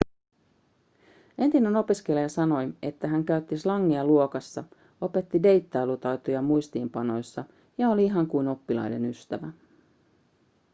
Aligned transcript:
entinen 1.37 1.75
opiskelija 1.75 2.29
sanoi 2.29 2.69
että 2.81 3.07
hän 3.07 3.23
käytti 3.25 3.57
slangia 3.57 4.05
luokassa 4.05 4.63
opetti 5.01 5.43
deittailutaitoja 5.43 6.41
muistiinpanoissa 6.41 7.43
ja 7.77 7.89
oli 7.89 8.05
ihan 8.05 8.27
kuin 8.27 8.47
oppilaiden 8.47 9.05
ystävä 9.05 9.51